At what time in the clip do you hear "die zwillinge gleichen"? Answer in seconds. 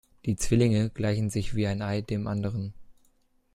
0.25-1.29